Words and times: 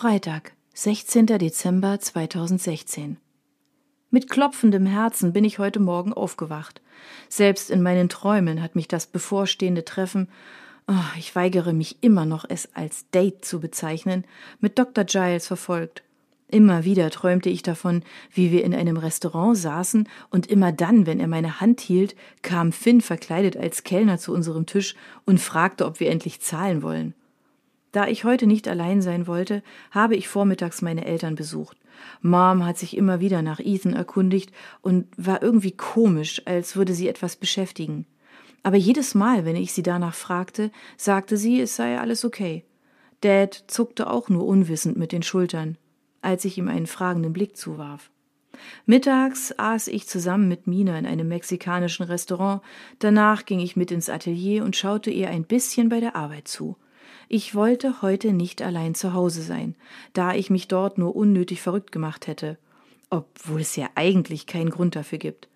Freitag, 0.00 0.52
16. 0.74 1.26
Dezember 1.26 1.98
2016. 1.98 3.16
Mit 4.10 4.30
klopfendem 4.30 4.86
Herzen 4.86 5.32
bin 5.32 5.42
ich 5.42 5.58
heute 5.58 5.80
Morgen 5.80 6.12
aufgewacht. 6.12 6.80
Selbst 7.28 7.68
in 7.68 7.82
meinen 7.82 8.08
Träumen 8.08 8.62
hat 8.62 8.76
mich 8.76 8.86
das 8.86 9.08
bevorstehende 9.08 9.84
Treffen, 9.84 10.28
oh, 10.86 11.18
ich 11.18 11.34
weigere 11.34 11.72
mich 11.72 12.00
immer 12.00 12.26
noch, 12.26 12.44
es 12.48 12.76
als 12.76 13.10
Date 13.10 13.44
zu 13.44 13.58
bezeichnen, 13.58 14.24
mit 14.60 14.78
Dr. 14.78 15.02
Giles 15.02 15.48
verfolgt. 15.48 16.04
Immer 16.46 16.84
wieder 16.84 17.10
träumte 17.10 17.50
ich 17.50 17.64
davon, 17.64 18.04
wie 18.32 18.52
wir 18.52 18.62
in 18.62 18.76
einem 18.76 18.98
Restaurant 18.98 19.56
saßen, 19.56 20.08
und 20.30 20.46
immer 20.46 20.70
dann, 20.70 21.06
wenn 21.06 21.18
er 21.18 21.26
meine 21.26 21.60
Hand 21.60 21.80
hielt, 21.80 22.14
kam 22.42 22.70
Finn 22.70 23.00
verkleidet 23.00 23.56
als 23.56 23.82
Kellner 23.82 24.18
zu 24.18 24.32
unserem 24.32 24.64
Tisch 24.64 24.94
und 25.24 25.40
fragte, 25.40 25.86
ob 25.86 25.98
wir 25.98 26.08
endlich 26.10 26.40
zahlen 26.40 26.84
wollen. 26.84 27.14
Da 27.98 28.06
ich 28.06 28.22
heute 28.22 28.46
nicht 28.46 28.68
allein 28.68 29.02
sein 29.02 29.26
wollte, 29.26 29.60
habe 29.90 30.14
ich 30.14 30.28
vormittags 30.28 30.82
meine 30.82 31.04
Eltern 31.04 31.34
besucht. 31.34 31.76
Mom 32.22 32.64
hat 32.64 32.78
sich 32.78 32.96
immer 32.96 33.18
wieder 33.18 33.42
nach 33.42 33.58
Ethan 33.58 33.92
erkundigt 33.92 34.52
und 34.82 35.08
war 35.16 35.42
irgendwie 35.42 35.72
komisch, 35.72 36.40
als 36.44 36.76
würde 36.76 36.94
sie 36.94 37.08
etwas 37.08 37.34
beschäftigen. 37.34 38.06
Aber 38.62 38.76
jedes 38.76 39.16
Mal, 39.16 39.44
wenn 39.44 39.56
ich 39.56 39.72
sie 39.72 39.82
danach 39.82 40.14
fragte, 40.14 40.70
sagte 40.96 41.36
sie, 41.36 41.60
es 41.60 41.74
sei 41.74 41.98
alles 41.98 42.24
okay. 42.24 42.62
Dad 43.20 43.64
zuckte 43.66 44.08
auch 44.08 44.28
nur 44.28 44.46
unwissend 44.46 44.96
mit 44.96 45.10
den 45.10 45.24
Schultern, 45.24 45.76
als 46.22 46.44
ich 46.44 46.56
ihm 46.56 46.68
einen 46.68 46.86
fragenden 46.86 47.32
Blick 47.32 47.56
zuwarf. 47.56 48.12
Mittags 48.86 49.52
aß 49.58 49.88
ich 49.88 50.06
zusammen 50.06 50.46
mit 50.46 50.68
Mina 50.68 50.96
in 50.96 51.04
einem 51.04 51.26
mexikanischen 51.26 52.04
Restaurant, 52.04 52.62
danach 53.00 53.44
ging 53.44 53.58
ich 53.58 53.74
mit 53.74 53.90
ins 53.90 54.08
Atelier 54.08 54.62
und 54.62 54.76
schaute 54.76 55.10
ihr 55.10 55.30
ein 55.30 55.42
bisschen 55.42 55.88
bei 55.88 55.98
der 55.98 56.14
Arbeit 56.14 56.46
zu. 56.46 56.76
Ich 57.30 57.54
wollte 57.54 58.00
heute 58.00 58.32
nicht 58.32 58.62
allein 58.62 58.94
zu 58.94 59.12
Hause 59.12 59.42
sein, 59.42 59.74
da 60.14 60.34
ich 60.34 60.48
mich 60.48 60.66
dort 60.66 60.96
nur 60.96 61.14
unnötig 61.14 61.60
verrückt 61.60 61.92
gemacht 61.92 62.26
hätte, 62.26 62.56
obwohl 63.10 63.60
es 63.60 63.76
ja 63.76 63.88
eigentlich 63.94 64.46
keinen 64.46 64.70
Grund 64.70 64.96
dafür 64.96 65.18
gibt. 65.18 65.48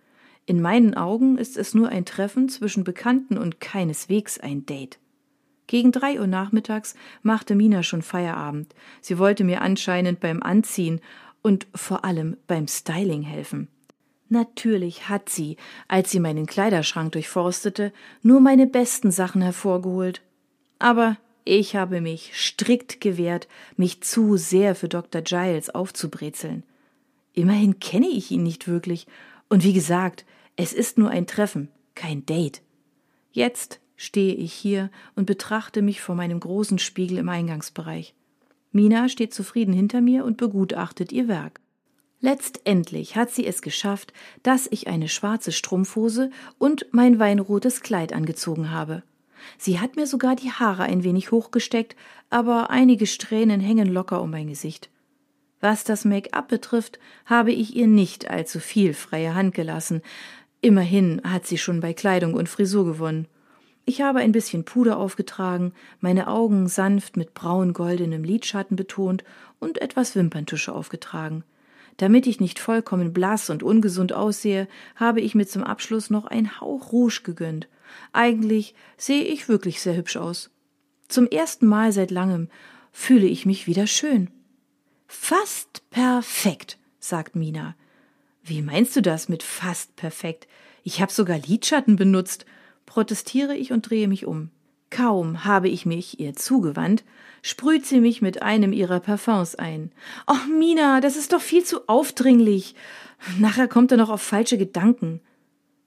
In 0.44 0.60
meinen 0.60 0.94
Augen 0.94 1.38
ist 1.38 1.56
es 1.56 1.72
nur 1.72 1.88
ein 1.88 2.04
Treffen 2.04 2.50
zwischen 2.50 2.84
Bekannten 2.84 3.38
und 3.38 3.60
keineswegs 3.60 4.38
ein 4.38 4.66
Date. 4.66 4.98
Gegen 5.66 5.92
drei 5.92 6.20
Uhr 6.20 6.26
nachmittags 6.26 6.94
machte 7.22 7.54
Mina 7.54 7.82
schon 7.82 8.02
Feierabend. 8.02 8.74
Sie 9.00 9.18
wollte 9.18 9.42
mir 9.42 9.62
anscheinend 9.62 10.20
beim 10.20 10.42
Anziehen 10.42 11.00
und 11.40 11.66
vor 11.74 12.04
allem 12.04 12.36
beim 12.46 12.68
Styling 12.68 13.22
helfen. 13.22 13.68
Natürlich 14.28 15.08
hat 15.08 15.30
sie, 15.30 15.56
als 15.88 16.10
sie 16.10 16.20
meinen 16.20 16.44
Kleiderschrank 16.44 17.12
durchforstete, 17.12 17.92
nur 18.22 18.40
meine 18.40 18.66
besten 18.66 19.10
Sachen 19.10 19.40
hervorgeholt. 19.40 20.20
Aber 20.78 21.16
ich 21.44 21.76
habe 21.76 22.00
mich 22.00 22.32
strikt 22.34 23.00
gewehrt, 23.00 23.48
mich 23.76 24.02
zu 24.02 24.36
sehr 24.36 24.74
für 24.74 24.88
Dr. 24.88 25.22
Giles 25.22 25.70
aufzubrezeln. 25.70 26.64
Immerhin 27.32 27.80
kenne 27.80 28.08
ich 28.08 28.30
ihn 28.30 28.42
nicht 28.42 28.68
wirklich, 28.68 29.06
und 29.48 29.64
wie 29.64 29.72
gesagt, 29.72 30.24
es 30.56 30.72
ist 30.72 30.98
nur 30.98 31.10
ein 31.10 31.26
Treffen, 31.26 31.68
kein 31.94 32.24
Date. 32.26 32.62
Jetzt 33.32 33.80
stehe 33.96 34.34
ich 34.34 34.52
hier 34.52 34.90
und 35.14 35.26
betrachte 35.26 35.82
mich 35.82 36.00
vor 36.00 36.14
meinem 36.14 36.40
großen 36.40 36.78
Spiegel 36.78 37.18
im 37.18 37.28
Eingangsbereich. 37.28 38.14
Mina 38.72 39.08
steht 39.08 39.34
zufrieden 39.34 39.74
hinter 39.74 40.00
mir 40.00 40.24
und 40.24 40.38
begutachtet 40.38 41.12
ihr 41.12 41.28
Werk. 41.28 41.60
Letztendlich 42.20 43.16
hat 43.16 43.30
sie 43.30 43.46
es 43.46 43.62
geschafft, 43.62 44.12
dass 44.42 44.68
ich 44.70 44.86
eine 44.86 45.08
schwarze 45.08 45.52
Strumpfhose 45.52 46.30
und 46.58 46.86
mein 46.92 47.18
weinrotes 47.18 47.80
Kleid 47.80 48.12
angezogen 48.12 48.70
habe. 48.70 49.02
Sie 49.58 49.80
hat 49.80 49.96
mir 49.96 50.06
sogar 50.06 50.36
die 50.36 50.50
Haare 50.50 50.84
ein 50.84 51.04
wenig 51.04 51.30
hochgesteckt, 51.30 51.96
aber 52.30 52.70
einige 52.70 53.06
Strähnen 53.06 53.60
hängen 53.60 53.88
locker 53.88 54.22
um 54.22 54.30
mein 54.30 54.48
Gesicht. 54.48 54.90
Was 55.60 55.84
das 55.84 56.04
Make-up 56.04 56.48
betrifft, 56.48 56.98
habe 57.24 57.52
ich 57.52 57.76
ihr 57.76 57.86
nicht 57.86 58.28
allzu 58.28 58.58
viel 58.58 58.94
freie 58.94 59.34
Hand 59.34 59.54
gelassen. 59.54 60.02
Immerhin 60.60 61.20
hat 61.24 61.46
sie 61.46 61.56
schon 61.56 61.80
bei 61.80 61.92
Kleidung 61.92 62.34
und 62.34 62.48
Frisur 62.48 62.84
gewonnen. 62.84 63.28
Ich 63.84 64.00
habe 64.00 64.20
ein 64.20 64.32
bisschen 64.32 64.64
Puder 64.64 64.96
aufgetragen, 64.96 65.72
meine 66.00 66.28
Augen 66.28 66.68
sanft 66.68 67.16
mit 67.16 67.34
braun-goldenem 67.34 68.24
Lidschatten 68.24 68.76
betont 68.76 69.24
und 69.60 69.80
etwas 69.80 70.16
Wimperntusche 70.16 70.72
aufgetragen. 70.72 71.44
Damit 71.96 72.26
ich 72.26 72.40
nicht 72.40 72.58
vollkommen 72.58 73.12
blass 73.12 73.50
und 73.50 73.62
ungesund 73.62 74.12
aussehe, 74.12 74.66
habe 74.96 75.20
ich 75.20 75.34
mir 75.34 75.46
zum 75.46 75.62
Abschluss 75.62 76.10
noch 76.10 76.26
ein 76.26 76.60
Hauch 76.60 76.92
Rouge 76.92 77.20
gegönnt 77.22 77.68
eigentlich 78.12 78.74
sehe 78.96 79.24
ich 79.24 79.48
wirklich 79.48 79.80
sehr 79.80 79.96
hübsch 79.96 80.16
aus. 80.16 80.50
Zum 81.08 81.26
ersten 81.26 81.66
Mal 81.66 81.92
seit 81.92 82.10
langem 82.10 82.48
fühle 82.92 83.26
ich 83.26 83.46
mich 83.46 83.66
wieder 83.66 83.86
schön. 83.86 84.30
Fast 85.06 85.88
perfekt, 85.90 86.78
sagt 86.98 87.36
Mina. 87.36 87.74
Wie 88.42 88.62
meinst 88.62 88.96
du 88.96 89.02
das 89.02 89.28
mit 89.28 89.42
fast 89.42 89.94
perfekt? 89.96 90.48
Ich 90.82 91.00
habe 91.00 91.12
sogar 91.12 91.38
Lidschatten 91.38 91.96
benutzt, 91.96 92.44
protestiere 92.86 93.56
ich 93.56 93.72
und 93.72 93.88
drehe 93.88 94.08
mich 94.08 94.26
um. 94.26 94.50
Kaum 94.90 95.44
habe 95.44 95.68
ich 95.68 95.86
mich 95.86 96.20
ihr 96.20 96.34
zugewandt, 96.34 97.04
sprüht 97.40 97.86
sie 97.86 98.00
mich 98.00 98.20
mit 98.20 98.42
einem 98.42 98.72
ihrer 98.72 99.00
Parfums 99.00 99.54
ein. 99.54 99.90
Och, 100.28 100.46
Mina, 100.46 101.00
das 101.00 101.16
ist 101.16 101.32
doch 101.32 101.40
viel 101.40 101.64
zu 101.64 101.88
aufdringlich. 101.88 102.74
Nachher 103.38 103.68
kommt 103.68 103.90
er 103.92 103.96
noch 103.96 104.10
auf 104.10 104.22
falsche 104.22 104.58
Gedanken. 104.58 105.20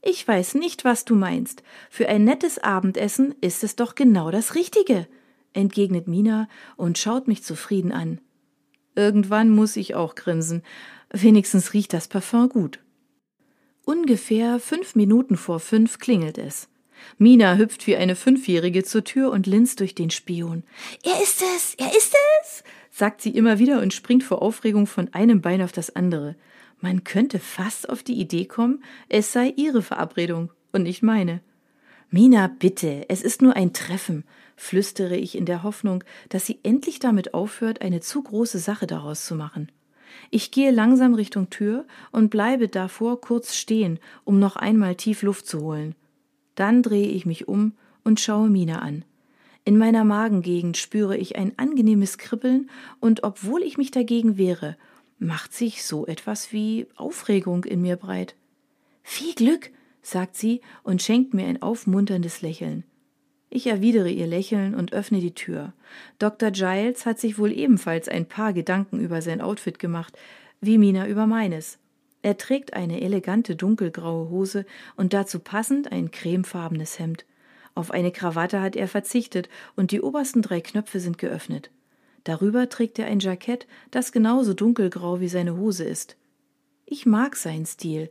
Ich 0.08 0.28
weiß 0.28 0.54
nicht, 0.54 0.86
was 0.86 1.04
du 1.04 1.16
meinst. 1.16 1.64
Für 1.90 2.08
ein 2.08 2.24
nettes 2.24 2.60
Abendessen 2.60 3.34
ist 3.42 3.64
es 3.64 3.76
doch 3.76 3.96
genau 3.96 4.30
das 4.30 4.54
Richtige, 4.54 5.08
entgegnet 5.54 6.08
Mina 6.08 6.48
und 6.78 7.00
schaut 7.00 7.28
mich 7.28 7.42
zufrieden 7.42 7.92
an. 7.92 8.22
Irgendwann 8.96 9.50
muss 9.50 9.76
ich 9.76 9.96
auch 9.96 10.14
grinsen. 10.14 10.62
Wenigstens 11.10 11.74
riecht 11.74 11.92
das 11.92 12.08
Parfum 12.08 12.50
gut. 12.50 12.80
Ungefähr 13.84 14.60
fünf 14.60 14.94
Minuten 14.94 15.38
vor 15.38 15.60
fünf 15.60 15.98
klingelt 15.98 16.38
es. 16.38 16.70
Mina 17.18 17.56
hüpft 17.56 17.88
wie 17.88 17.96
eine 17.96 18.16
Fünfjährige 18.16 18.84
zur 18.84 19.04
Tür 19.04 19.32
und 19.32 19.48
linst 19.48 19.80
durch 19.80 19.96
den 19.96 20.12
Spion. 20.12 20.62
Er 21.04 21.20
ist 21.20 21.42
es, 21.42 21.74
er 21.76 21.90
ist 21.98 22.16
es, 22.44 22.64
sagt 22.92 23.22
sie 23.22 23.32
immer 23.32 23.58
wieder 23.58 23.82
und 23.82 23.92
springt 23.92 24.24
vor 24.24 24.44
Aufregung 24.44 24.86
von 24.86 25.12
einem 25.16 25.42
Bein 25.42 25.64
auf 25.64 25.72
das 25.72 25.96
andere. 25.96 26.36
Man 26.86 27.04
könnte 27.04 27.40
fast 27.40 27.90
auf 27.90 28.04
die 28.04 28.14
Idee 28.14 28.46
kommen, 28.46 28.84
es 29.10 29.34
sei 29.34 29.52
ihre 29.56 29.82
Verabredung 29.82 30.52
und 30.72 30.84
nicht 30.84 31.02
meine. 31.02 31.42
Mina, 32.12 32.46
bitte, 32.46 33.10
es 33.10 33.24
ist 33.24 33.42
nur 33.42 33.56
ein 33.56 33.74
Treffen, 33.74 34.24
flüstere 34.56 35.18
ich 35.18 35.36
in 35.36 35.48
der 35.48 35.64
Hoffnung, 35.64 36.04
dass 36.30 36.46
sie 36.46 36.60
endlich 36.62 37.00
damit 37.00 37.34
aufhört, 37.34 37.82
eine 37.82 38.02
zu 38.02 38.22
große 38.22 38.60
Sache 38.60 38.86
daraus 38.86 39.26
zu 39.26 39.34
machen. 39.34 39.72
Ich 40.30 40.52
gehe 40.52 40.70
langsam 40.70 41.16
Richtung 41.16 41.50
Tür 41.50 41.88
und 42.12 42.30
bleibe 42.30 42.68
davor 42.68 43.20
kurz 43.20 43.56
stehen, 43.56 43.98
um 44.24 44.38
noch 44.38 44.56
einmal 44.56 44.94
tief 44.94 45.24
Luft 45.24 45.48
zu 45.48 45.62
holen. 45.62 45.96
Dann 46.54 46.84
drehe 46.84 47.08
ich 47.08 47.26
mich 47.26 47.48
um 47.48 47.74
und 48.04 48.20
schaue 48.20 48.52
Mina 48.52 48.84
an. 48.84 49.06
In 49.64 49.80
meiner 49.80 50.04
Magengegend 50.04 50.78
spüre 50.78 51.18
ich 51.18 51.36
ein 51.36 51.58
angenehmes 51.58 52.20
Kribbeln, 52.20 52.70
und 53.00 53.24
obwohl 53.24 53.64
ich 53.64 53.80
mich 53.80 53.90
dagegen 53.90 54.38
wehre 54.38 54.78
macht 55.18 55.54
sich 55.54 55.84
so 55.84 56.06
etwas 56.06 56.52
wie 56.52 56.88
Aufregung 56.96 57.64
in 57.64 57.82
mir 57.82 57.96
breit. 57.96 58.36
Viel 59.04 59.34
Glück, 59.34 59.72
sagt 60.02 60.36
sie 60.36 60.62
und 60.84 61.02
schenkt 61.02 61.34
mir 61.34 61.48
ein 61.48 61.62
aufmunterndes 61.62 62.42
Lächeln. 62.42 62.84
Ich 63.50 63.68
erwidere 63.68 64.10
ihr 64.10 64.28
Lächeln 64.28 64.76
und 64.76 64.94
öffne 64.94 65.20
die 65.20 65.34
Tür. 65.34 65.74
Dr. 66.20 66.52
Giles 66.52 67.06
hat 67.06 67.20
sich 67.20 67.38
wohl 67.38 67.52
ebenfalls 67.52 68.10
ein 68.10 68.28
paar 68.28 68.54
Gedanken 68.54 69.00
über 69.00 69.22
sein 69.22 69.42
Outfit 69.42 69.80
gemacht, 69.80 70.18
wie 70.62 70.78
Mina 70.78 71.08
über 71.08 71.26
meines. 71.26 71.80
Er 72.22 72.38
trägt 72.38 72.74
eine 72.74 73.02
elegante 73.02 73.56
dunkelgraue 73.56 74.30
Hose 74.30 74.66
und 74.96 75.14
dazu 75.14 75.40
passend 75.40 75.92
ein 75.92 76.12
cremefarbenes 76.12 77.00
Hemd. 77.00 77.26
Auf 77.76 77.92
eine 77.92 78.12
Krawatte 78.12 78.62
hat 78.62 78.76
er 78.76 78.88
verzichtet 78.88 79.48
und 79.76 79.92
die 79.92 80.02
obersten 80.02 80.42
drei 80.42 80.60
Knöpfe 80.60 81.00
sind 81.00 81.18
geöffnet. 81.18 81.70
Darüber 82.26 82.68
trägt 82.70 83.00
er 83.00 83.06
ein 83.06 83.20
Jackett, 83.20 83.68
das 83.92 84.12
genauso 84.12 84.54
dunkelgrau 84.54 85.22
wie 85.22 85.30
seine 85.30 85.56
Hose 85.56 85.86
ist. 85.86 86.18
Ich 86.86 87.06
mag 87.06 87.36
seinen 87.36 87.66
Stil, 87.66 88.10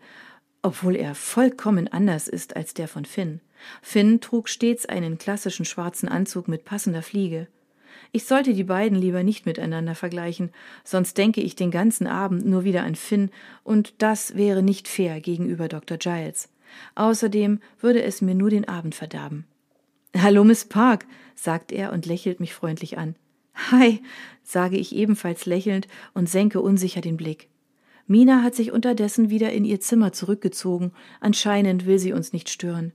obwohl 0.62 0.96
er 0.96 1.14
vollkommen 1.14 1.88
anders 1.88 2.28
ist 2.28 2.56
als 2.56 2.74
der 2.74 2.88
von 2.88 3.04
Finn. 3.04 3.40
Finn 3.82 4.20
trug 4.20 4.48
stets 4.48 4.86
einen 4.86 5.18
klassischen 5.18 5.64
schwarzen 5.64 6.08
Anzug 6.08 6.48
mit 6.48 6.64
passender 6.64 7.02
Fliege. 7.02 7.48
Ich 8.12 8.24
sollte 8.24 8.54
die 8.54 8.64
beiden 8.64 8.96
lieber 8.96 9.24
nicht 9.24 9.46
miteinander 9.46 9.94
vergleichen, 9.96 10.50
sonst 10.84 11.18
denke 11.18 11.40
ich 11.40 11.56
den 11.56 11.70
ganzen 11.72 12.06
Abend 12.06 12.46
nur 12.46 12.62
wieder 12.62 12.84
an 12.84 12.94
Finn, 12.94 13.30
und 13.64 13.94
das 13.98 14.36
wäre 14.36 14.62
nicht 14.62 14.86
fair 14.86 15.20
gegenüber 15.20 15.68
Dr. 15.68 15.96
Giles. 15.96 16.48
Außerdem 16.94 17.60
würde 17.80 18.02
es 18.02 18.22
mir 18.22 18.34
nur 18.34 18.50
den 18.50 18.68
Abend 18.68 18.94
verderben. 18.94 19.44
Hallo, 20.16 20.44
Miss 20.44 20.64
Park, 20.64 21.06
sagt 21.34 21.72
er 21.72 21.92
und 21.92 22.06
lächelt 22.06 22.38
mich 22.38 22.54
freundlich 22.54 22.96
an. 22.96 23.16
Hi, 23.54 24.02
sage 24.42 24.76
ich 24.76 24.94
ebenfalls 24.94 25.46
lächelnd 25.46 25.88
und 26.12 26.28
senke 26.28 26.60
unsicher 26.60 27.00
den 27.00 27.16
Blick. 27.16 27.48
Mina 28.06 28.42
hat 28.42 28.54
sich 28.54 28.72
unterdessen 28.72 29.30
wieder 29.30 29.52
in 29.52 29.64
ihr 29.64 29.80
Zimmer 29.80 30.12
zurückgezogen. 30.12 30.92
Anscheinend 31.20 31.86
will 31.86 31.98
sie 31.98 32.12
uns 32.12 32.32
nicht 32.32 32.50
stören. 32.50 32.92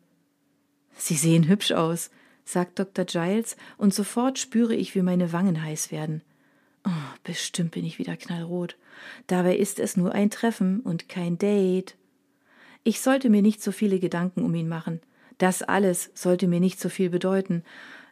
Sie 0.96 1.16
sehen 1.16 1.48
hübsch 1.48 1.72
aus, 1.72 2.12
sagt 2.46 2.78
Dr. 2.78 3.06
Giles, 3.06 3.56
und 3.78 3.94
sofort 3.94 4.38
spüre 4.38 4.76
ich, 4.76 4.94
wie 4.96 5.02
meine 5.02 5.34
Wangen 5.34 5.64
heiß 5.64 5.92
werden. 5.92 6.22
Oh, 6.86 6.90
bestimmt 7.24 7.72
bin 7.72 7.86
ich 7.86 7.98
wieder 7.98 8.16
knallrot. 8.16 8.78
Dabei 9.28 9.56
ist 9.56 9.80
es 9.80 9.98
nur 9.98 10.14
ein 10.14 10.30
Treffen 10.30 10.82
und 10.82 11.10
kein 11.10 11.38
Date. 11.38 11.96
Ich 12.84 13.02
sollte 13.02 13.30
mir 13.30 13.42
nicht 13.42 13.64
so 13.64 13.72
viele 13.72 14.00
Gedanken 14.00 14.44
um 14.44 14.54
ihn 14.54 14.68
machen. 14.68 15.02
Das 15.38 15.64
alles 15.64 16.12
sollte 16.14 16.48
mir 16.48 16.60
nicht 16.60 16.80
so 16.80 16.90
viel 16.90 17.10
bedeuten. 17.10 17.64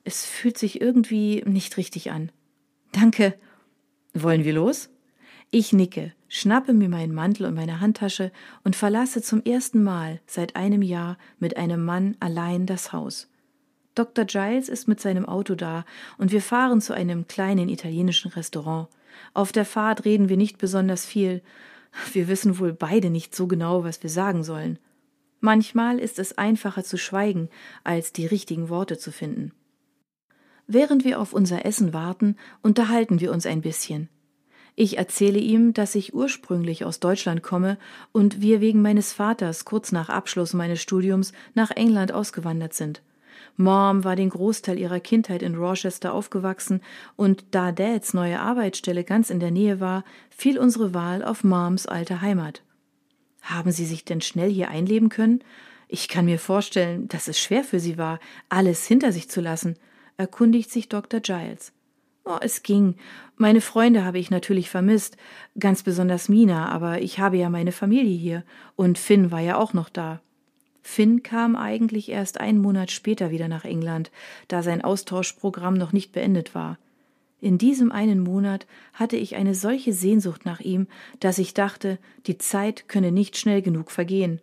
Es 0.04 0.26
fühlt 0.26 0.58
sich 0.58 0.82
irgendwie 0.82 1.44
nicht 1.46 1.78
richtig 1.78 2.12
an. 2.12 2.32
Danke. 3.00 3.36
Wollen 4.16 4.44
wir 4.44 4.54
los? 4.54 4.90
Ich 5.52 5.72
nicke, 5.72 6.14
schnappe 6.28 6.74
mir 6.74 6.90
meinen 6.90 7.14
Mantel 7.14 7.46
und 7.46 7.54
meine 7.54 7.80
Handtasche 7.80 8.32
und 8.64 8.76
verlasse 8.76 9.22
zum 9.22 9.44
ersten 9.44 9.84
Mal 9.84 10.20
seit 10.26 10.56
einem 10.56 10.82
Jahr 10.82 11.20
mit 11.38 11.58
einem 11.58 11.86
Mann 11.86 12.18
allein 12.20 12.66
das 12.66 12.94
Haus. 12.94 13.30
Dr. 13.94 14.26
Giles 14.26 14.68
ist 14.68 14.88
mit 14.88 15.00
seinem 15.00 15.28
Auto 15.28 15.54
da 15.54 15.86
und 16.18 16.32
wir 16.32 16.42
fahren 16.42 16.82
zu 16.82 16.94
einem 16.94 17.28
kleinen 17.28 17.70
italienischen 17.70 18.32
Restaurant. 18.32 18.88
Auf 19.36 19.52
der 19.52 19.66
Fahrt 19.66 20.04
reden 20.04 20.28
wir 20.28 20.38
nicht 20.38 20.58
besonders 20.58 21.06
viel. 21.06 21.44
Wir 22.14 22.28
wissen 22.28 22.58
wohl 22.58 22.74
beide 22.74 23.12
nicht 23.12 23.36
so 23.36 23.46
genau, 23.46 23.84
was 23.84 24.02
wir 24.02 24.10
sagen 24.10 24.44
sollen. 24.44 24.80
Manchmal 25.40 26.00
ist 26.00 26.18
es 26.18 26.36
einfacher 26.40 26.84
zu 26.84 26.98
schweigen, 26.98 27.50
als 27.84 28.12
die 28.12 28.26
richtigen 28.26 28.70
Worte 28.70 28.98
zu 28.98 29.12
finden. 29.12 29.52
Während 30.68 31.06
wir 31.06 31.20
auf 31.20 31.34
unser 31.34 31.66
Essen 31.66 31.94
warten, 31.94 32.36
unterhalten 32.62 33.22
wir 33.22 33.32
uns 33.32 33.46
ein 33.46 33.62
bisschen. 33.62 34.10
Ich 34.76 34.98
erzähle 34.98 35.40
ihm, 35.40 35.74
dass 35.74 35.96
ich 35.96 36.14
ursprünglich 36.14 36.86
aus 36.86 37.00
Deutschland 37.00 37.42
komme 37.42 37.78
und 38.12 38.42
wir 38.42 38.62
wegen 38.62 38.82
meines 38.82 39.12
Vaters 39.12 39.66
kurz 39.66 39.92
nach 39.92 40.10
Abschluss 40.10 40.54
meines 40.54 40.82
Studiums 40.82 41.32
nach 41.56 41.72
England 41.72 42.12
ausgewandert 42.12 42.76
sind. 42.76 43.02
Mom 43.56 44.04
war 44.04 44.16
den 44.16 44.30
Großteil 44.30 44.78
ihrer 44.78 45.00
Kindheit 45.00 45.42
in 45.42 45.56
Rochester 45.56 46.14
aufgewachsen 46.14 46.82
und 47.16 47.46
da 47.52 47.72
Dads 47.72 48.14
neue 48.14 48.40
Arbeitsstelle 48.40 49.04
ganz 49.04 49.32
in 49.32 49.40
der 49.40 49.52
Nähe 49.52 49.80
war, 49.80 50.04
fiel 50.30 50.60
unsere 50.60 50.94
Wahl 50.94 51.24
auf 51.24 51.44
Moms 51.44 51.88
alte 51.88 52.22
Heimat. 52.22 52.62
Haben 53.42 53.72
Sie 53.72 53.86
sich 53.86 54.06
denn 54.06 54.22
schnell 54.22 54.52
hier 54.52 54.70
einleben 54.70 55.10
können? 55.10 55.44
Ich 55.88 56.08
kann 56.08 56.26
mir 56.26 56.38
vorstellen, 56.38 57.08
dass 57.08 57.28
es 57.28 57.40
schwer 57.40 57.64
für 57.64 57.80
Sie 57.80 57.98
war, 57.98 58.20
alles 58.50 58.86
hinter 58.86 59.12
sich 59.12 59.30
zu 59.30 59.42
lassen, 59.42 59.76
erkundigt 60.18 60.72
sich 60.72 60.90
Dr. 60.90 61.20
Giles. 61.20 61.72
Oh, 62.26 62.38
es 62.42 62.62
ging. 62.62 62.96
Meine 63.38 63.62
Freunde 63.62 64.04
habe 64.04 64.20
ich 64.20 64.32
natürlich 64.32 64.70
vermisst, 64.70 65.16
ganz 65.58 65.84
besonders 65.84 66.28
Mina, 66.28 66.70
aber 66.70 67.02
ich 67.02 67.20
habe 67.20 67.38
ja 67.38 67.50
meine 67.50 67.72
Familie 67.72 68.18
hier 68.18 68.44
und 68.76 68.98
Finn 68.98 69.32
war 69.32 69.40
ja 69.40 69.58
auch 69.58 69.74
noch 69.74 69.88
da. 69.88 70.20
Finn 70.82 71.24
kam 71.24 71.56
eigentlich 71.56 72.10
erst 72.10 72.40
einen 72.40 72.60
Monat 72.60 72.92
später 72.92 73.32
wieder 73.32 73.48
nach 73.48 73.64
England, 73.64 74.12
da 74.48 74.64
sein 74.64 74.82
Austauschprogramm 74.84 75.76
noch 75.76 75.94
nicht 75.94 76.12
beendet 76.12 76.56
war. 76.56 76.78
In 77.40 77.58
diesem 77.58 77.92
einen 77.92 78.20
Monat 78.20 78.66
hatte 78.94 79.16
ich 79.16 79.36
eine 79.36 79.54
solche 79.54 79.94
Sehnsucht 79.94 80.46
nach 80.46 80.60
ihm, 80.60 80.88
dass 81.20 81.38
ich 81.38 81.54
dachte, 81.54 82.00
die 82.26 82.38
Zeit 82.38 82.90
könne 82.90 83.12
nicht 83.12 83.38
schnell 83.38 83.62
genug 83.62 83.92
vergehen. 83.92 84.42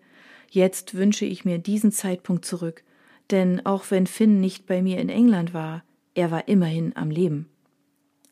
Jetzt 0.50 0.94
wünsche 0.94 1.24
ich 1.24 1.44
mir 1.44 1.58
diesen 1.58 1.92
Zeitpunkt 1.92 2.44
zurück, 2.44 2.84
denn 3.30 3.64
auch 3.64 3.90
wenn 3.90 4.06
Finn 4.06 4.40
nicht 4.40 4.66
bei 4.66 4.82
mir 4.82 4.98
in 4.98 5.08
England 5.08 5.54
war, 5.54 5.82
er 6.14 6.30
war 6.30 6.48
immerhin 6.48 6.94
am 6.96 7.10
Leben. 7.10 7.48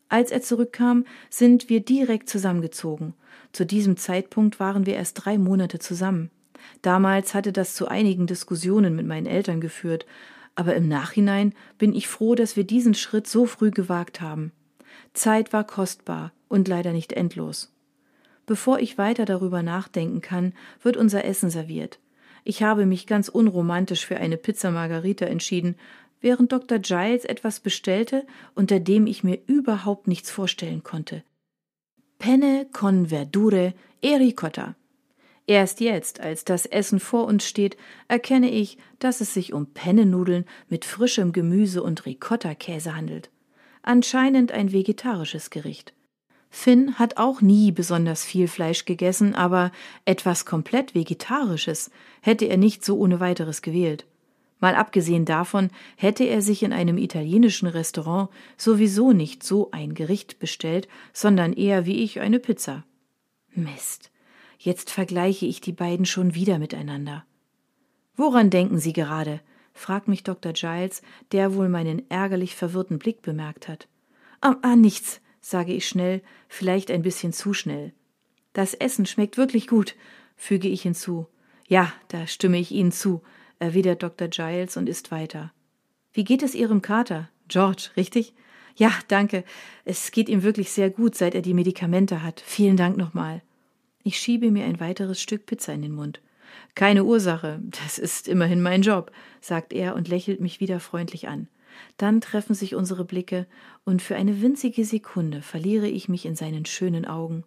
Als 0.09 0.31
er 0.31 0.43
zurückkam, 0.43 1.05
sind 1.31 1.69
wir 1.69 1.81
direkt 1.81 2.29
zusammengezogen. 2.29 3.15
Zu 3.53 3.65
diesem 3.65 3.97
Zeitpunkt 3.97 4.61
waren 4.61 4.87
wir 4.87 4.95
erst 4.95 5.25
drei 5.25 5.39
Monate 5.39 5.79
zusammen. 5.79 6.31
Damals 6.83 7.35
hatte 7.35 7.53
das 7.53 7.75
zu 7.75 7.89
einigen 7.89 8.27
Diskussionen 8.27 8.95
mit 8.95 9.07
meinen 9.07 9.27
Eltern 9.27 9.61
geführt, 9.61 10.07
aber 10.55 10.75
im 10.75 10.87
Nachhinein 10.87 11.55
bin 11.79 11.95
ich 11.95 12.09
froh, 12.09 12.35
dass 12.35 12.57
wir 12.57 12.65
diesen 12.65 12.95
Schritt 12.95 13.27
so 13.27 13.47
früh 13.47 13.71
gewagt 13.71 14.21
haben. 14.21 14.53
Zeit 15.15 15.53
war 15.53 15.65
kostbar 15.65 16.33
und 16.49 16.69
leider 16.69 16.93
nicht 16.93 17.13
endlos. 17.13 17.73
Bevor 18.47 18.81
ich 18.81 18.99
weiter 18.99 19.25
darüber 19.25 19.63
nachdenken 19.63 20.21
kann, 20.21 20.53
wird 20.83 20.97
unser 20.97 21.25
Essen 21.25 21.49
serviert. 21.49 22.01
Ich 22.45 22.63
habe 22.63 22.87
mich 22.87 23.07
ganz 23.07 23.29
unromantisch 23.29 24.07
für 24.07 24.17
eine 24.17 24.37
Pizza 24.37 24.71
Margarita 24.71 25.27
entschieden, 25.27 25.77
während 26.21 26.53
Dr. 26.53 26.79
Giles 26.79 27.25
etwas 27.25 27.61
bestellte, 27.61 28.27
unter 28.55 28.81
dem 28.81 29.07
ich 29.07 29.23
mir 29.25 29.39
überhaupt 29.47 30.09
nichts 30.09 30.31
vorstellen 30.31 30.83
konnte. 30.83 31.23
Penne 32.19 32.67
con 32.73 33.09
verdure 33.09 33.75
e 34.01 34.17
ricotta. 34.17 34.77
Erst 35.47 35.81
jetzt, 35.81 36.21
als 36.21 36.45
das 36.45 36.67
Essen 36.67 37.01
vor 37.01 37.27
uns 37.27 37.47
steht, 37.47 37.77
erkenne 38.07 38.51
ich, 38.51 38.79
dass 39.01 39.21
es 39.21 39.35
sich 39.35 39.53
um 39.53 39.67
Pennennudeln 39.67 40.45
mit 40.69 40.85
frischem 40.85 41.33
Gemüse 41.33 41.83
und 41.83 42.07
Ricotta-Käse 42.07 42.95
handelt. 42.95 43.31
Anscheinend 43.83 44.53
ein 44.53 44.73
vegetarisches 44.73 45.51
Gericht. 45.51 45.93
Finn 46.55 46.99
hat 46.99 47.17
auch 47.17 47.41
nie 47.41 47.73
besonders 47.73 48.27
viel 48.27 48.47
Fleisch 48.47 48.85
gegessen, 48.85 49.35
aber 49.35 49.73
etwas 50.05 50.45
komplett 50.45 50.95
Vegetarisches 50.95 51.91
hätte 52.21 52.45
er 52.45 52.59
nicht 52.59 52.85
so 52.85 52.99
ohne 52.99 53.21
weiteres 53.21 53.63
gewählt. 53.63 54.05
Mal 54.61 54.75
abgesehen 54.75 55.25
davon 55.25 55.71
hätte 55.97 56.25
er 56.25 56.43
sich 56.43 56.63
in 56.63 56.75
einem 56.75 56.99
italienischen 56.99 57.69
Restaurant 57.69 58.29
sowieso 58.59 59.13
nicht 59.13 59.43
so 59.43 59.71
ein 59.71 59.95
Gericht 59.95 60.39
bestellt, 60.41 60.89
sondern 61.15 61.55
eher 61.55 61.87
wie 61.87 62.05
ich 62.05 62.21
eine 62.21 62.39
Pizza. 62.39 62.85
Mist. 63.55 64.11
Jetzt 64.59 64.91
vergleiche 64.91 65.47
ich 65.47 65.63
die 65.63 65.73
beiden 65.73 66.05
schon 66.05 66.35
wieder 66.35 66.59
miteinander. 66.59 67.25
Woran 68.15 68.51
denken 68.51 68.79
Sie 68.79 68.93
gerade? 68.93 69.41
fragt 69.73 70.07
mich 70.07 70.23
Dr. 70.23 70.53
Giles, 70.53 71.01
der 71.33 71.55
wohl 71.55 71.71
meinen 71.71 72.09
ärgerlich 72.11 72.55
verwirrten 72.55 72.99
Blick 72.99 73.23
bemerkt 73.23 73.69
hat. 73.69 73.89
Ah, 74.43 74.57
ah, 74.61 74.77
nichts, 74.77 75.23
sage 75.43 75.75
ich 75.75 75.87
schnell, 75.87 76.23
vielleicht 76.49 76.91
ein 76.91 77.03
bisschen 77.03 77.35
zu 77.35 77.53
schnell. 77.53 77.93
Das 78.55 78.73
Essen 78.73 79.05
schmeckt 79.05 79.37
wirklich 79.37 79.67
gut, 79.67 79.95
füge 80.37 80.69
ich 80.69 80.83
hinzu. 80.83 81.27
Ja, 81.69 81.93
da 82.09 82.27
stimme 82.27 82.59
ich 82.59 82.71
Ihnen 82.71 82.93
zu, 82.93 83.23
erwidert 83.59 84.03
Dr. 84.03 84.29
Giles 84.29 84.77
und 84.77 84.89
isst 84.89 85.11
weiter. 85.11 85.53
Wie 86.13 86.25
geht 86.25 86.43
es 86.43 86.55
Ihrem 86.55 86.81
Kater? 86.81 87.29
George, 87.49 87.91
richtig? 87.97 88.35
Ja, 88.77 88.93
danke. 89.09 89.45
Es 89.85 90.13
geht 90.13 90.29
ihm 90.29 90.43
wirklich 90.43 90.71
sehr 90.71 90.91
gut, 90.91 91.15
seit 91.15 91.35
er 91.35 91.43
die 91.43 91.55
Medikamente 91.55 92.23
hat. 92.23 92.41
Vielen 92.41 92.77
Dank 92.77 92.97
nochmal. 92.97 93.43
Ich 94.03 94.19
schiebe 94.19 94.51
mir 94.51 94.65
ein 94.65 94.81
weiteres 94.81 95.21
Stück 95.21 95.47
Pizza 95.47 95.73
in 95.73 95.83
den 95.83 95.93
Mund. 95.93 96.21
Keine 96.75 97.05
Ursache, 97.05 97.61
das 97.63 97.99
ist 97.99 98.29
immerhin 98.29 98.63
mein 98.63 98.83
Job, 98.83 99.13
sagt 99.41 99.73
er 99.73 99.95
und 99.95 100.09
lächelt 100.09 100.41
mich 100.41 100.61
wieder 100.61 100.81
freundlich 100.81 101.29
an. 101.29 101.49
Dann 101.97 102.21
treffen 102.21 102.55
sich 102.55 102.75
unsere 102.75 103.05
Blicke, 103.05 103.47
und 103.85 104.03
für 104.03 104.17
eine 104.17 104.41
winzige 104.41 104.85
Sekunde 104.85 105.43
verliere 105.43 105.89
ich 105.89 106.09
mich 106.09 106.27
in 106.27 106.37
seinen 106.37 106.67
schönen 106.67 107.05
Augen. 107.05 107.45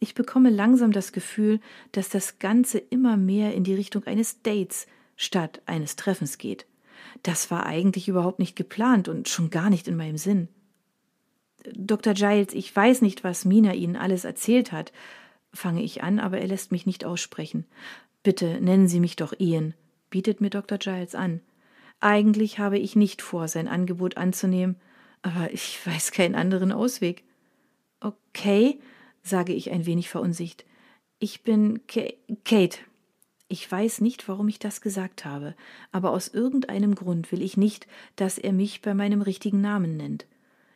Ich 0.00 0.14
bekomme 0.14 0.50
langsam 0.50 0.92
das 0.92 1.12
Gefühl, 1.12 1.60
dass 1.92 2.08
das 2.08 2.38
Ganze 2.38 2.78
immer 2.78 3.16
mehr 3.16 3.54
in 3.54 3.64
die 3.64 3.74
Richtung 3.74 4.04
eines 4.04 4.42
Dates 4.42 4.86
statt 5.16 5.62
eines 5.66 5.96
Treffens 5.96 6.38
geht. 6.38 6.66
Das 7.22 7.50
war 7.50 7.66
eigentlich 7.66 8.08
überhaupt 8.08 8.38
nicht 8.38 8.56
geplant 8.56 9.08
und 9.08 9.28
schon 9.28 9.50
gar 9.50 9.70
nicht 9.70 9.88
in 9.88 9.96
meinem 9.96 10.18
Sinn. 10.18 10.48
Dr. 11.72 12.12
Giles, 12.12 12.52
ich 12.52 12.74
weiß 12.74 13.00
nicht, 13.00 13.24
was 13.24 13.44
Mina 13.44 13.74
Ihnen 13.74 13.96
alles 13.96 14.24
erzählt 14.24 14.72
hat, 14.72 14.92
fange 15.52 15.82
ich 15.82 16.02
an, 16.02 16.18
aber 16.18 16.38
er 16.38 16.48
lässt 16.48 16.72
mich 16.72 16.84
nicht 16.84 17.04
aussprechen. 17.04 17.64
Bitte 18.22 18.60
nennen 18.60 18.88
Sie 18.88 19.00
mich 19.00 19.16
doch 19.16 19.32
Ian, 19.38 19.74
bietet 20.10 20.40
mir 20.40 20.50
Dr. 20.50 20.78
Giles 20.78 21.14
an. 21.14 21.40
Eigentlich 22.04 22.58
habe 22.58 22.78
ich 22.78 22.96
nicht 22.96 23.22
vor, 23.22 23.48
sein 23.48 23.66
Angebot 23.66 24.18
anzunehmen, 24.18 24.76
aber 25.22 25.54
ich 25.54 25.80
weiß 25.86 26.12
keinen 26.12 26.34
anderen 26.34 26.70
Ausweg. 26.70 27.24
Okay, 27.98 28.78
sage 29.22 29.54
ich 29.54 29.70
ein 29.70 29.86
wenig 29.86 30.10
verunsicht. 30.10 30.66
Ich 31.18 31.44
bin 31.44 31.86
Ka 31.86 32.02
Kate. 32.44 32.80
Ich 33.48 33.72
weiß 33.72 34.02
nicht, 34.02 34.28
warum 34.28 34.48
ich 34.48 34.58
das 34.58 34.82
gesagt 34.82 35.24
habe, 35.24 35.54
aber 35.92 36.10
aus 36.10 36.28
irgendeinem 36.28 36.94
Grund 36.94 37.32
will 37.32 37.40
ich 37.40 37.56
nicht, 37.56 37.86
dass 38.16 38.36
er 38.36 38.52
mich 38.52 38.82
bei 38.82 38.92
meinem 38.92 39.22
richtigen 39.22 39.62
Namen 39.62 39.96
nennt. 39.96 40.26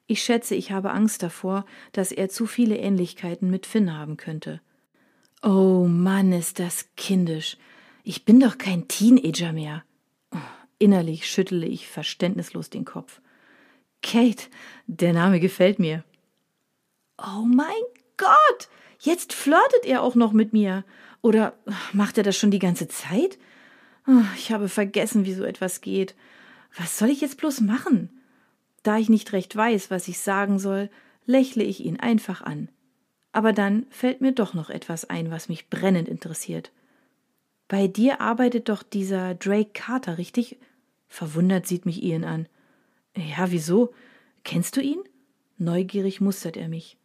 Ich 0.06 0.23
schätze, 0.23 0.54
ich 0.54 0.73
habe 0.73 0.92
Angst 0.92 1.23
davor, 1.23 1.66
dass 1.92 2.11
er 2.11 2.30
zu 2.30 2.47
viele 2.47 2.78
Ähnlichkeiten 2.78 3.50
mit 3.50 3.66
Finn 3.66 3.94
haben 3.94 4.16
könnte. 4.16 4.62
Oh 5.42 5.85
Mann, 5.87 6.32
ist 6.32 6.58
das 6.58 6.88
kindisch. 6.97 7.58
Ich 8.02 8.25
bin 8.25 8.40
doch 8.40 8.56
kein 8.56 8.88
Teenager 8.88 9.52
mehr. 9.52 9.85
Innerlich 10.78 11.28
schüttle 11.28 11.66
ich 11.66 11.88
verständnislos 11.88 12.70
den 12.70 12.85
Kopf. 12.85 13.20
Kate, 14.02 14.44
der 14.87 15.12
Name 15.12 15.40
gefällt 15.40 15.78
mir. 15.78 16.04
Oh 17.18 17.42
mein 17.42 17.66
Gott, 18.16 18.68
jetzt 19.00 19.32
flirtet 19.32 19.85
er 19.85 20.02
auch 20.02 20.14
noch 20.14 20.32
mit 20.32 20.52
mir. 20.52 20.85
Oder 21.20 21.54
macht 21.92 22.16
er 22.16 22.23
das 22.23 22.37
schon 22.37 22.52
die 22.52 22.61
ganze 22.61 22.87
Zeit? 22.87 23.38
Ich 24.37 24.52
habe 24.52 24.68
vergessen, 24.68 25.25
wie 25.25 25.35
so 25.35 25.44
etwas 25.44 25.80
geht. 25.80 26.14
Was 26.76 26.97
soll 26.97 27.11
ich 27.11 27.20
jetzt 27.20 27.38
bloß 27.38 27.61
machen? 27.61 28.23
Da 28.85 28.99
ich 28.99 29.08
nicht 29.08 29.32
recht 29.32 29.54
weiß, 29.54 29.90
was 29.90 30.06
ich 30.06 30.20
sagen 30.20 30.58
soll, 30.58 30.90
lächle 31.26 31.64
ich 31.64 31.85
ihn 31.85 31.99
einfach 31.99 32.40
an. 32.40 32.68
Aber 33.32 33.52
dann 33.52 33.87
fällt 33.90 34.20
mir 34.20 34.32
doch 34.32 34.54
noch 34.54 34.70
etwas 34.70 35.04
ein, 35.04 35.30
was 35.30 35.49
mich 35.49 35.68
brennend 35.68 36.08
interessiert. 36.08 36.70
Bei 37.66 37.87
dir 37.87 38.20
arbeitet 38.20 38.68
doch 38.68 38.82
dieser 38.82 39.35
Drake 39.35 39.70
Carter, 39.75 40.16
richtig? 40.16 40.58
Verwundert 41.09 41.67
sieht 41.67 41.87
mich 41.87 42.03
Ian 42.03 42.25
an. 42.25 42.49
Ja, 43.17 43.50
wieso? 43.50 43.93
Kennst 44.45 44.77
du 44.77 44.81
ihn? 44.81 45.00
Neugierig 45.57 46.21
mustert 46.21 46.57
er 46.57 46.69
mich. 46.69 46.97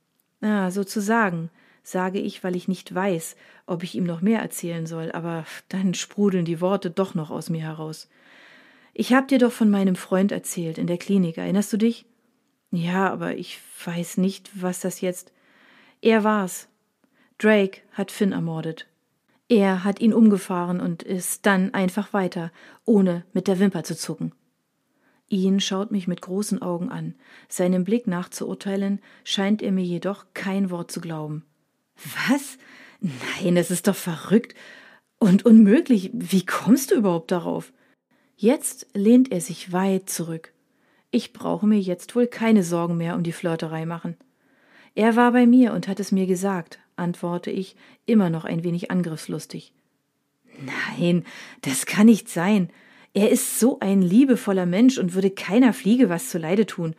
Ja, 0.42 0.70
sozusagen, 0.70 1.50
sage 1.82 2.20
ich, 2.20 2.44
weil 2.44 2.56
ich 2.56 2.68
nicht 2.68 2.94
weiß, 2.94 3.36
ob 3.66 3.84
ich 3.84 3.96
ihm 3.96 4.04
noch 4.04 4.22
mehr 4.22 4.42
erzählen 4.42 4.86
soll, 4.86 5.12
aber 5.12 5.46
dann 5.70 5.94
sprudeln 5.94 6.46
die 6.46 6.62
Worte 6.62 6.92
doch 6.92 7.16
noch 7.16 7.32
aus 7.32 7.50
mir 7.50 7.62
heraus. 7.62 8.10
Ich 8.94 9.14
hab 9.14 9.28
dir 9.28 9.40
doch 9.40 9.52
von 9.52 9.70
meinem 9.70 9.96
Freund 9.96 10.32
erzählt 10.32 10.78
in 10.78 10.88
der 10.88 10.98
Klinik, 10.98 11.38
erinnerst 11.38 11.74
du 11.74 11.78
dich? 11.78 12.06
Ja, 12.72 13.12
aber 13.12 13.36
ich 13.38 13.60
weiß 13.86 14.18
nicht, 14.18 14.50
was 14.62 14.82
das 14.82 15.02
jetzt. 15.02 15.32
Er 16.02 16.24
war's. 16.24 16.68
Drake 17.38 17.82
hat 17.92 18.12
Finn 18.12 18.34
ermordet. 18.34 18.88
Er 19.50 19.84
hat 19.84 20.00
ihn 20.00 20.14
umgefahren 20.14 20.80
und 20.80 21.04
ist 21.04 21.46
dann 21.46 21.74
einfach 21.74 22.14
weiter, 22.14 22.52
ohne 22.86 23.26
mit 23.34 23.48
der 23.48 23.60
Wimper 23.60 23.84
zu 23.84 23.96
zucken. 23.96 24.34
Ian 25.30 25.60
schaut 25.60 25.92
mich 25.92 26.08
mit 26.08 26.22
großen 26.22 26.62
Augen 26.62 26.90
an. 26.90 27.16
Seinem 27.50 27.84
Blick 27.84 28.08
nach 28.08 28.30
zu 28.30 28.48
urteilen, 28.48 29.00
scheint 29.24 29.62
er 29.62 29.72
mir 29.72 29.84
jedoch 29.84 30.26
kein 30.34 30.70
Wort 30.70 30.92
zu 30.92 31.02
glauben. 31.02 31.46
Was? 32.28 32.58
Nein, 33.00 33.56
das 33.56 33.72
ist 33.72 33.88
doch 33.88 33.96
verrückt 33.96 34.56
und 35.20 35.46
unmöglich. 35.46 36.12
Wie 36.14 36.46
kommst 36.46 36.92
du 36.92 36.96
überhaupt 36.96 37.32
darauf? 37.32 37.74
Jetzt 38.36 38.88
lehnt 38.94 39.32
er 39.32 39.42
sich 39.42 39.72
weit 39.72 40.10
zurück. 40.10 40.54
Ich 41.12 41.34
brauche 41.34 41.68
mir 41.68 41.80
jetzt 41.80 42.16
wohl 42.16 42.28
keine 42.28 42.64
Sorgen 42.64 42.98
mehr 42.98 43.16
um 43.16 43.24
die 43.24 43.32
Flirterei 43.32 43.86
machen. 43.86 44.18
Er 44.96 45.16
war 45.16 45.32
bei 45.32 45.46
mir 45.46 45.74
und 45.74 45.88
hat 45.88 46.00
es 46.00 46.12
mir 46.12 46.28
gesagt, 46.28 46.80
antworte 46.96 47.52
ich, 47.52 47.76
immer 48.06 48.30
noch 48.30 48.46
ein 48.46 48.64
wenig 48.64 48.92
angriffslustig. 48.92 49.74
Nein, 50.98 51.26
das 51.62 51.86
kann 51.86 52.06
nicht 52.06 52.30
sein. 52.30 52.70
Er 53.14 53.30
ist 53.30 53.60
so 53.60 53.80
ein 53.80 54.02
liebevoller 54.02 54.66
Mensch 54.66 54.98
und 54.98 55.14
würde 55.14 55.30
keiner 55.30 55.74
Fliege 55.74 56.10
was 56.10 56.30
zuleide 56.30 56.66
tun. 56.66 56.96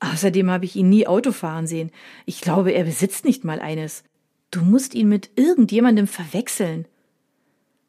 Außerdem 0.00 0.50
habe 0.50 0.64
ich 0.64 0.76
ihn 0.76 0.88
nie 0.88 1.06
Auto 1.06 1.32
fahren 1.32 1.66
sehen. 1.66 1.90
Ich 2.26 2.40
glaube, 2.40 2.72
er 2.72 2.84
besitzt 2.84 3.24
nicht 3.24 3.44
mal 3.44 3.60
eines. 3.60 4.04
Du 4.50 4.62
musst 4.62 4.94
ihn 4.94 5.08
mit 5.08 5.30
irgendjemandem 5.36 6.06
verwechseln. 6.06 6.86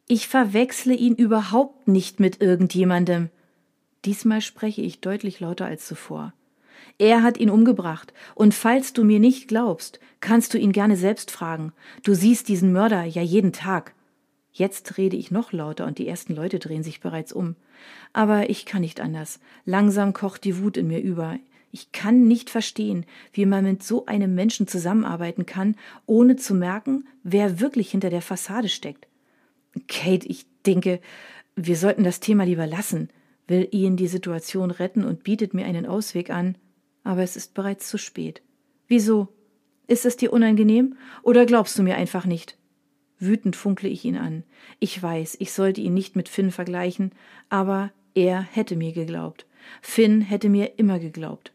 Ich 0.08 0.28
verwechsle 0.28 0.94
ihn 0.94 1.16
überhaupt 1.16 1.88
nicht 1.88 2.20
mit 2.20 2.42
irgendjemandem. 2.42 3.30
Diesmal 4.06 4.42
spreche 4.42 4.82
ich 4.82 5.02
deutlich 5.02 5.40
lauter 5.40 5.66
als 5.66 5.88
zuvor. 5.88 6.34
Er 6.98 7.24
hat 7.24 7.38
ihn 7.38 7.50
umgebracht, 7.50 8.14
und 8.36 8.54
falls 8.54 8.94
du 8.94 9.04
mir 9.04 9.20
nicht 9.20 9.48
glaubst, 9.48 10.00
kannst 10.22 10.54
du 10.54 10.58
ihn 10.58 10.72
gerne 10.72 10.96
selbst 10.96 11.30
fragen. 11.30 11.74
Du 12.04 12.14
siehst 12.14 12.48
diesen 12.48 12.72
Mörder 12.72 13.04
ja 13.04 13.22
jeden 13.22 13.52
Tag. 13.52 13.94
Jetzt 14.54 14.98
rede 14.98 15.18
ich 15.18 15.32
noch 15.32 15.52
lauter 15.52 15.86
und 15.86 15.98
die 15.98 16.08
ersten 16.08 16.34
Leute 16.34 16.60
drehen 16.60 16.84
sich 16.84 17.02
bereits 17.02 17.34
um. 17.34 17.58
Aber 18.14 18.50
ich 18.50 18.66
kann 18.66 18.82
nicht 18.82 19.02
anders. 19.02 19.42
Langsam 19.66 20.14
kocht 20.14 20.46
die 20.46 20.58
Wut 20.60 20.78
in 20.78 20.88
mir 20.88 21.02
über. 21.02 21.38
Ich 21.72 21.92
kann 21.92 22.25
nicht 22.25 22.50
verstehen, 22.50 23.06
wie 23.34 23.46
man 23.46 23.66
mit 23.66 23.84
so 23.84 24.06
einem 24.06 24.34
Menschen 24.34 24.66
zusammenarbeiten 24.66 25.46
kann, 25.46 25.75
ohne 26.06 26.38
zu 26.38 26.56
merken, 26.56 27.06
wer 27.24 27.60
wirklich 27.60 27.92
hinter 27.92 28.10
der 28.10 28.22
Fassade 28.22 28.70
steckt. 28.70 29.10
Kate, 29.90 30.25
ich 30.25 30.46
denke, 30.66 31.02
wir 31.58 31.75
sollten 31.75 32.06
das 32.06 32.22
Thema 32.22 32.46
lieber 32.46 32.66
lassen, 32.66 33.10
will 33.48 33.68
Ian 33.72 33.98
die 33.98 34.08
Situation 34.08 34.72
retten 34.72 35.04
und 35.04 35.25
bietet 35.25 35.54
mir 35.54 35.66
einen 35.66 35.86
Ausweg 35.86 36.30
an 36.30 36.58
aber 37.06 37.24
es 37.24 37.38
ist 37.38 37.54
bereits 37.54 37.88
zu 37.88 37.98
spät. 37.98 38.42
Wieso? 38.88 39.30
Ist 39.88 40.06
es 40.06 40.18
dir 40.18 40.34
unangenehm 40.34 40.98
oder 41.24 41.46
glaubst 41.46 41.78
du 41.78 41.84
mir 41.84 41.96
einfach 41.96 42.26
nicht? 42.26 42.58
Wütend 43.18 43.56
funkle 43.56 43.88
ich 43.88 44.04
ihn 44.04 44.18
an. 44.18 44.44
Ich 44.80 45.02
weiß, 45.02 45.38
ich 45.40 45.54
sollte 45.54 45.80
ihn 45.80 45.94
nicht 45.94 46.16
mit 46.16 46.28
Finn 46.28 46.52
vergleichen, 46.52 47.12
aber 47.48 47.92
er 48.14 48.42
hätte 48.42 48.76
mir 48.76 48.92
geglaubt. 48.92 49.46
Finn 49.82 50.22
hätte 50.22 50.50
mir 50.50 50.78
immer 50.78 51.00
geglaubt. 51.00 51.54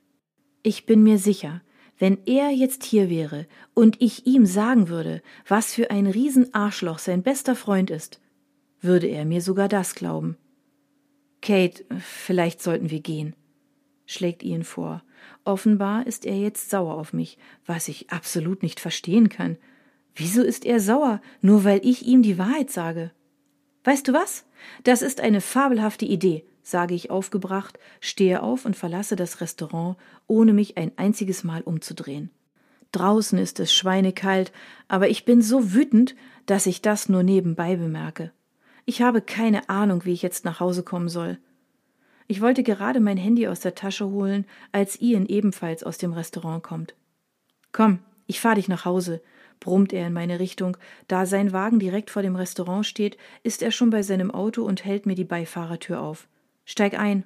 Ich 0.62 0.86
bin 0.86 1.02
mir 1.02 1.18
sicher, 1.18 1.60
wenn 1.98 2.18
er 2.24 2.50
jetzt 2.50 2.84
hier 2.84 3.10
wäre 3.10 3.46
und 3.74 4.00
ich 4.00 4.26
ihm 4.26 4.46
sagen 4.46 4.88
würde, 4.88 5.22
was 5.46 5.74
für 5.74 5.90
ein 5.90 6.06
Riesenarschloch 6.06 6.98
sein 6.98 7.22
bester 7.22 7.56
Freund 7.56 7.90
ist, 7.90 8.20
würde 8.80 9.06
er 9.06 9.24
mir 9.24 9.42
sogar 9.42 9.68
das 9.68 9.94
glauben. 9.94 10.36
Kate, 11.42 11.84
vielleicht 11.98 12.62
sollten 12.62 12.90
wir 12.90 13.00
gehen, 13.00 13.34
schlägt 14.06 14.42
Ian 14.42 14.64
vor. 14.64 15.02
Offenbar 15.44 16.06
ist 16.06 16.26
er 16.26 16.36
jetzt 16.36 16.70
sauer 16.70 16.94
auf 16.94 17.12
mich, 17.12 17.38
was 17.66 17.88
ich 17.88 18.10
absolut 18.10 18.62
nicht 18.62 18.80
verstehen 18.80 19.28
kann. 19.28 19.56
Wieso 20.14 20.42
ist 20.42 20.64
er 20.64 20.80
sauer, 20.80 21.20
nur 21.40 21.64
weil 21.64 21.80
ich 21.84 22.06
ihm 22.06 22.22
die 22.22 22.38
Wahrheit 22.38 22.70
sage? 22.70 23.12
Weißt 23.84 24.06
du 24.08 24.12
was? 24.12 24.44
Das 24.82 25.02
ist 25.02 25.20
eine 25.20 25.40
fabelhafte 25.40 26.04
Idee, 26.04 26.44
sage 26.62 26.94
ich 26.94 27.10
aufgebracht, 27.10 27.78
stehe 28.00 28.42
auf 28.42 28.64
und 28.64 28.76
verlasse 28.76 29.16
das 29.16 29.40
Restaurant, 29.40 29.96
ohne 30.26 30.52
mich 30.52 30.76
ein 30.76 30.92
einziges 30.96 31.44
Mal 31.44 31.62
umzudrehen. 31.62 32.30
Draußen 32.92 33.38
ist 33.38 33.60
es 33.60 33.72
schweinekalt, 33.72 34.52
aber 34.88 35.08
ich 35.08 35.24
bin 35.24 35.42
so 35.42 35.72
wütend, 35.72 36.16
dass 36.46 36.66
ich 36.66 36.82
das 36.82 37.08
nur 37.08 37.22
nebenbei 37.22 37.76
bemerke. 37.76 38.32
Ich 38.84 39.02
habe 39.02 39.20
keine 39.22 39.68
Ahnung, 39.68 40.04
wie 40.04 40.12
ich 40.12 40.22
jetzt 40.22 40.44
nach 40.44 40.60
Hause 40.60 40.82
kommen 40.82 41.08
soll. 41.08 41.38
Ich 42.30 42.40
wollte 42.40 42.62
gerade 42.62 43.00
mein 43.00 43.16
Handy 43.16 43.48
aus 43.48 43.58
der 43.58 43.74
Tasche 43.74 44.08
holen, 44.08 44.44
als 44.70 45.00
Ian 45.00 45.26
ebenfalls 45.26 45.82
aus 45.82 45.98
dem 45.98 46.12
Restaurant 46.12 46.62
kommt. 46.62 46.94
Komm, 47.72 47.98
ich 48.28 48.38
fahr 48.38 48.54
dich 48.54 48.68
nach 48.68 48.84
Hause, 48.84 49.20
brummt 49.58 49.92
er 49.92 50.06
in 50.06 50.12
meine 50.12 50.38
Richtung. 50.38 50.76
Da 51.08 51.26
sein 51.26 51.52
Wagen 51.52 51.80
direkt 51.80 52.08
vor 52.08 52.22
dem 52.22 52.36
Restaurant 52.36 52.86
steht, 52.86 53.18
ist 53.42 53.62
er 53.62 53.72
schon 53.72 53.90
bei 53.90 54.02
seinem 54.02 54.30
Auto 54.30 54.62
und 54.62 54.84
hält 54.84 55.06
mir 55.06 55.16
die 55.16 55.24
Beifahrertür 55.24 56.00
auf. 56.00 56.28
Steig 56.64 56.96
ein. 56.96 57.24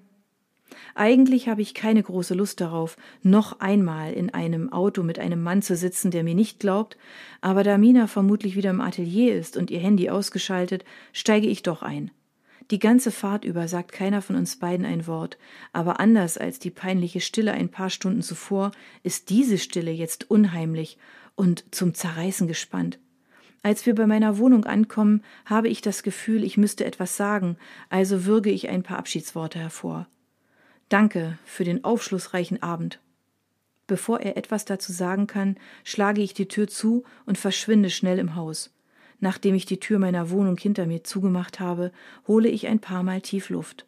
Eigentlich 0.95 1.51
habe 1.51 1.61
ich 1.61 1.75
keine 1.75 2.03
große 2.03 2.33
Lust 2.33 2.63
darauf, 2.63 2.97
noch 3.23 3.61
einmal 3.61 4.15
in 4.15 4.33
einem 4.33 4.73
Auto 4.73 5.03
mit 5.03 5.19
einem 5.19 5.43
Mann 5.43 5.61
zu 5.61 5.77
sitzen, 5.77 6.13
der 6.13 6.25
mir 6.25 6.35
nicht 6.35 6.61
glaubt, 6.61 6.97
aber 7.43 7.63
da 7.63 7.77
Mina 7.77 8.07
vermutlich 8.07 8.57
wieder 8.57 8.71
im 8.71 8.81
Atelier 8.81 9.37
ist 9.37 9.59
und 9.59 9.71
ihr 9.71 9.81
Handy 9.81 10.09
ausgeschaltet, 10.09 10.83
steige 11.13 11.49
ich 11.49 11.63
doch 11.63 11.83
ein. 11.83 12.11
Die 12.71 12.79
ganze 12.79 13.11
Fahrt 13.11 13.45
über 13.45 13.69
sagt 13.69 13.93
keiner 13.93 14.23
von 14.23 14.37
uns 14.37 14.57
beiden 14.57 14.87
ein 14.87 15.07
Wort, 15.07 15.39
aber 15.73 16.01
anders 16.01 16.39
als 16.39 16.59
die 16.59 16.71
peinliche 16.71 17.21
Stille 17.21 17.53
ein 17.53 17.69
paar 17.69 17.91
Stunden 17.91 18.23
zuvor, 18.23 18.73
ist 19.03 19.29
diese 19.29 19.59
Stille 19.59 19.91
jetzt 19.91 20.31
unheimlich 20.31 20.99
und 21.35 21.65
zum 21.75 21.95
Zerreißen 21.95 22.49
gespannt. 22.49 22.99
Als 23.63 23.87
wir 23.87 23.95
bei 23.95 24.07
meiner 24.07 24.39
Wohnung 24.39 24.65
ankommen, 24.65 25.23
habe 25.47 25.69
ich 25.69 25.81
das 25.81 26.03
Gefühl, 26.03 26.45
ich 26.45 26.57
müsste 26.57 26.85
etwas 26.85 27.17
sagen, 27.17 27.57
also 27.89 28.27
würge 28.27 28.51
ich 28.51 28.69
ein 28.69 28.83
paar 28.83 28.99
Abschiedsworte 28.99 29.59
hervor. 29.59 30.07
Danke 30.89 31.39
für 31.45 31.65
den 31.65 31.83
aufschlussreichen 31.83 32.63
Abend. 32.63 33.01
Bevor 33.87 34.21
er 34.21 34.37
etwas 34.37 34.65
dazu 34.65 34.93
sagen 34.93 35.27
kann, 35.27 35.57
schlage 35.83 36.23
ich 36.23 36.35
die 36.35 36.49
Tür 36.49 36.69
zu 36.69 37.05
und 37.27 37.39
verschwinde 37.39 37.91
schnell 37.91 38.19
im 38.19 38.35
Haus. 38.35 38.74
Nachdem 39.25 39.55
ich 39.55 39.65
die 39.65 39.81
Tür 39.81 39.99
meiner 39.99 40.29
Wohnung 40.29 40.59
hinter 40.59 40.85
mir 40.85 41.03
zugemacht 41.03 41.59
habe, 41.59 41.93
hole 42.29 42.51
ich 42.51 42.67
ein 42.67 42.79
paar 42.79 43.03
Mal 43.03 43.23
tief 43.23 43.49
Luft. 43.49 43.87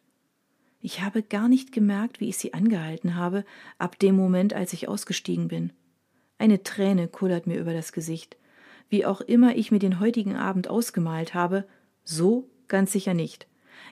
Ich 0.81 1.03
habe 1.03 1.21
gar 1.21 1.47
nicht 1.47 1.71
gemerkt, 1.71 2.19
wie 2.19 2.29
ich 2.29 2.39
sie 2.39 2.55
angehalten 2.55 3.13
habe, 3.13 3.45
ab 3.77 3.99
dem 3.99 4.15
Moment, 4.15 4.55
als 4.55 4.73
ich 4.73 4.87
ausgestiegen 4.87 5.47
bin. 5.47 5.73
Eine 6.39 6.63
Träne 6.63 7.07
kullert 7.07 7.45
mir 7.45 7.59
über 7.59 7.71
das 7.71 7.91
Gesicht. 7.91 8.35
Wie 8.89 9.05
auch 9.05 9.21
immer 9.21 9.55
ich 9.55 9.69
mir 9.69 9.77
den 9.77 9.99
heutigen 9.99 10.35
Abend 10.35 10.69
ausgemalt 10.69 11.35
habe, 11.35 11.67
so 12.03 12.49
ganz 12.67 12.91
sicher 12.91 13.13
nicht. 13.13 13.45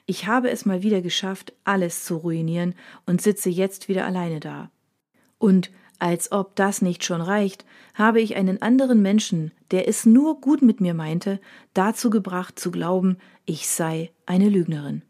Ich 0.04 0.26
habe 0.26 0.50
es 0.50 0.66
mal 0.66 0.82
wieder 0.82 1.00
geschafft, 1.00 1.52
alles 1.62 2.04
zu 2.04 2.16
ruinieren 2.16 2.74
und 3.06 3.22
sitze 3.22 3.50
jetzt 3.50 3.88
wieder 3.88 4.04
alleine 4.04 4.40
da. 4.40 4.72
Und 5.38 5.70
als 5.98 6.32
ob 6.32 6.56
das 6.56 6.82
nicht 6.82 7.04
schon 7.04 7.20
reicht, 7.20 7.64
habe 7.94 8.20
ich 8.20 8.36
einen 8.36 8.60
anderen 8.60 9.00
Menschen, 9.02 9.52
der 9.70 9.88
es 9.88 10.04
nur 10.04 10.40
gut 10.40 10.62
mit 10.62 10.80
mir 10.80 10.94
meinte, 10.94 11.40
dazu 11.74 12.10
gebracht 12.10 12.58
zu 12.58 12.70
glauben, 12.70 13.18
ich 13.44 13.68
sei 13.68 14.10
eine 14.26 14.48
Lügnerin. 14.48 15.02